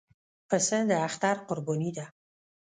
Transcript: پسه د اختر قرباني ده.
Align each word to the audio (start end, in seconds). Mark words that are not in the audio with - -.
پسه 0.49 0.77
د 0.89 0.91
اختر 1.07 1.35
قرباني 1.47 1.91
ده. 1.97 2.05